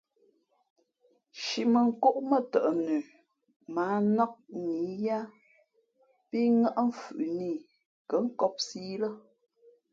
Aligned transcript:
Shīmαnkóʼ 1.41 2.17
mά 2.29 2.37
tαʼ 2.51 2.67
nə 2.85 2.95
mα 3.73 3.83
ǎ 3.95 3.97
nnák 4.05 4.33
nǐyáá 4.63 5.25
pí 6.29 6.39
ŋα̌ʼ 6.59 6.81
mfhʉʼnā 6.89 7.45
i 7.55 7.65
kα̌ 8.09 8.17
nkōpsī 8.25 8.79
ī 8.91 8.95
lά. 9.03 9.09